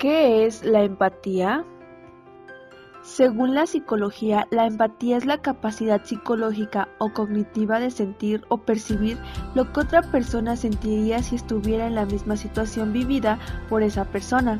[0.00, 1.62] ¿Qué es la empatía?
[3.02, 9.18] Según la psicología, la empatía es la capacidad psicológica o cognitiva de sentir o percibir
[9.54, 13.38] lo que otra persona sentiría si estuviera en la misma situación vivida
[13.68, 14.58] por esa persona.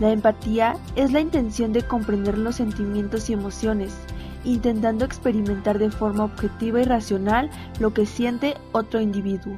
[0.00, 3.96] La empatía es la intención de comprender los sentimientos y emociones,
[4.42, 9.56] intentando experimentar de forma objetiva y racional lo que siente otro individuo.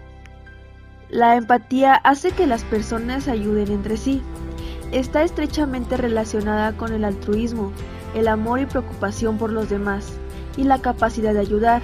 [1.09, 4.21] La empatía hace que las personas ayuden entre sí.
[4.93, 7.73] Está estrechamente relacionada con el altruismo,
[8.15, 10.14] el amor y preocupación por los demás,
[10.57, 11.83] y la capacidad de ayudar.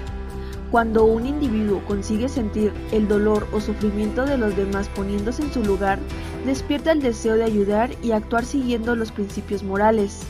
[0.71, 5.63] Cuando un individuo consigue sentir el dolor o sufrimiento de los demás poniéndose en su
[5.63, 5.99] lugar,
[6.47, 10.23] despierta el deseo de ayudar y actuar siguiendo los principios morales.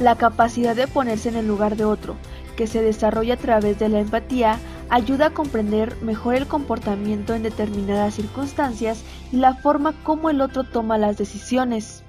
[0.00, 2.16] La capacidad de ponerse en el lugar de otro,
[2.56, 7.42] que se desarrolla a través de la empatía, ayuda a comprender mejor el comportamiento en
[7.42, 12.04] determinadas circunstancias y la forma como el otro toma las decisiones.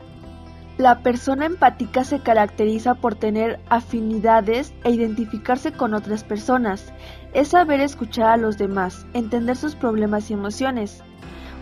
[0.77, 6.93] La persona empática se caracteriza por tener afinidades e identificarse con otras personas.
[7.33, 11.01] Es saber escuchar a los demás, entender sus problemas y emociones.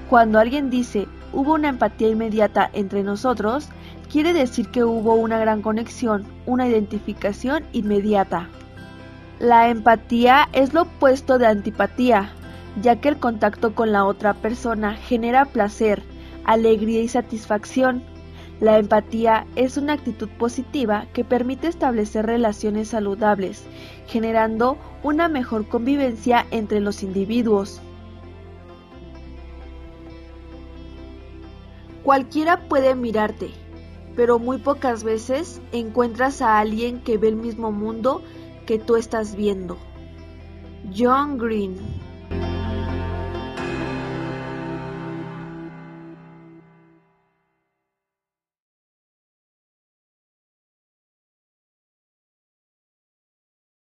[0.09, 3.69] Cuando alguien dice hubo una empatía inmediata entre nosotros,
[4.11, 8.49] quiere decir que hubo una gran conexión, una identificación inmediata.
[9.39, 12.31] La empatía es lo opuesto de antipatía,
[12.81, 16.03] ya que el contacto con la otra persona genera placer,
[16.45, 18.01] alegría y satisfacción.
[18.61, 23.65] La empatía es una actitud positiva que permite establecer relaciones saludables,
[24.07, 27.81] generando una mejor convivencia entre los individuos.
[32.03, 33.49] Cualquiera puede mirarte,
[34.15, 38.21] pero muy pocas veces encuentras a alguien que ve el mismo mundo
[38.65, 39.77] que tú estás viendo.
[40.95, 41.77] John Green